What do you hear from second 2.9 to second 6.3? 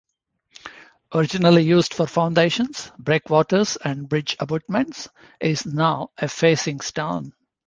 breakwaters and bridge abutments, it is now a